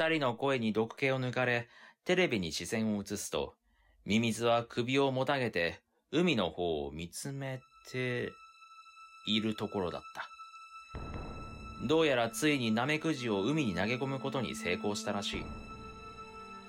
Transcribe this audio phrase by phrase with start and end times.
[0.00, 1.68] 二人の声に毒気を抜かれ、
[2.06, 3.54] テレビに視線を移すと、
[4.06, 7.60] ミミズは首をもたげて、海の方を見つめ
[7.92, 8.32] て、
[9.26, 10.26] いるところだった。
[11.86, 15.44] どうやらついにナメクジを海に投げ込むことに成功したらしい。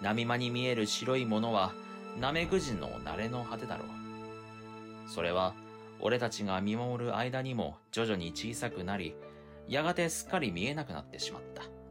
[0.00, 1.72] 波間に見える白いものは、
[2.20, 5.08] ナメクジの慣れの果てだろう。
[5.08, 5.54] それは、
[6.00, 9.14] 俺たちが見守る間にも徐々に小さくなり、
[9.68, 11.81] やがてすっかり見えなくなってしまった。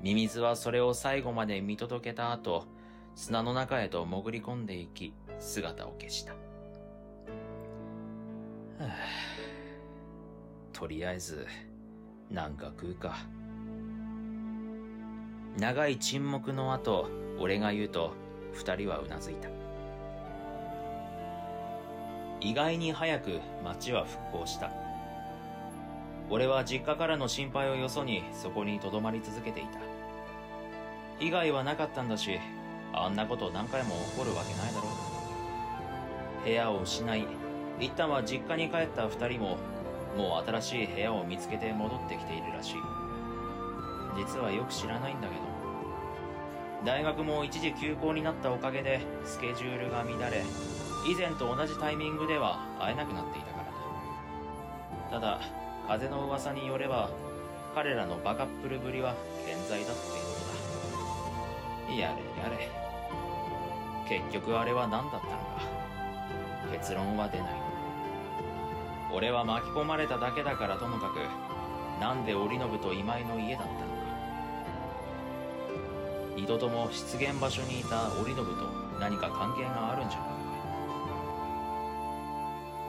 [0.00, 2.66] ミミズはそれを最後まで見届けた後、
[3.14, 6.34] 砂の中へと潜り込んでいき、姿を消した。
[10.72, 11.46] とりあえず、
[12.30, 13.16] なんか食うか。
[15.56, 17.08] 長い沈黙の後、
[17.40, 18.12] 俺が言うと、
[18.52, 19.48] 二人はうなずいた。
[22.40, 24.87] 意外に早く街は復興した。
[26.30, 29.78] 俺は実家からの心配をよそにそこに留まり続けていた。
[31.18, 32.38] 被害はなかったんだし、
[32.92, 34.88] あんなこと何回も起こるわけないだろ
[36.42, 36.44] う。
[36.44, 37.26] 部屋を失い、
[37.80, 39.56] 一旦は実家に帰った二人も、
[40.16, 42.74] もう新しい部屋を見つけて戻ってきているらしい。
[44.16, 45.40] 実はよく知らないんだけど、
[46.84, 50.42] 大学も一時休校になったおかげでスケジュールが乱れ、
[51.10, 53.58] 以前と同じタイミングでは会えなくなっていたか
[55.10, 55.20] らだ。
[55.20, 57.08] ただ、風の噂によれば、
[57.74, 59.14] 彼らのバカップルぶりは
[59.46, 60.18] 健在だってこ
[61.88, 61.96] とだ。
[61.96, 62.68] やれやれ。
[64.06, 65.38] 結局あれは何だったのか。
[66.70, 67.48] 結論は出ない。
[69.14, 71.20] 俺は巻き込まれただけだからともかく、
[72.00, 73.86] なんで織信と今井の家だったのか。
[76.36, 78.44] 二度とも出現場所にいた織信と
[79.00, 80.28] 何か関係があるんじゃない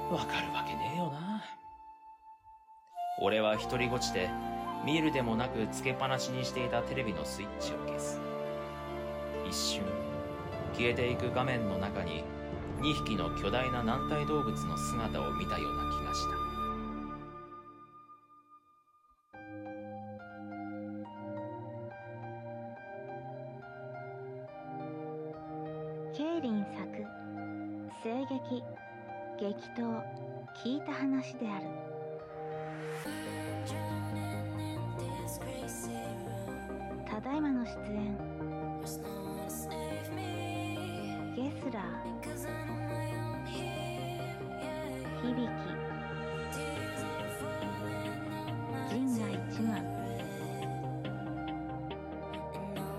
[0.09, 1.41] かわかるわけねえよな。
[3.21, 4.29] 俺は一人ごちで、
[4.85, 8.17] 見るでもなくつけっぱなしにしていたテレビのスイッチを消す。
[9.45, 9.83] 一瞬、
[10.73, 12.23] 消えていく画面の中に、
[12.77, 16.39] 2匹の巨大な軟体動物の姿を見たような気がした。
[26.15, 26.79] ケイリン作、
[28.01, 28.63] 声劇、
[29.37, 30.01] 激闘
[30.63, 31.98] 聞いた話である
[37.39, 38.17] ただいまの出演。
[41.37, 42.09] ゲスラー。
[45.21, 45.63] 響き。
[48.89, 49.71] 陣内一万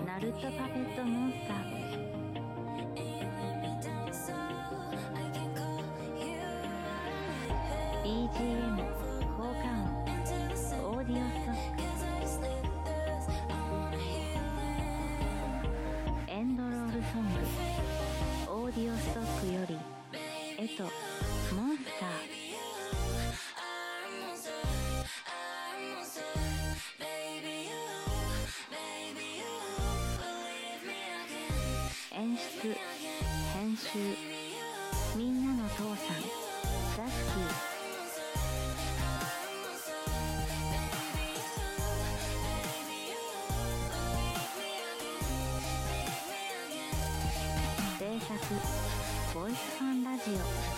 [0.07, 1.61] ナルトパペットモンスター。
[32.31, 32.73] 演出
[33.53, 33.89] 編集
[35.17, 35.95] みんなの父さん
[36.95, 37.71] ザスキー。
[49.33, 50.70] ボイスファンラジオ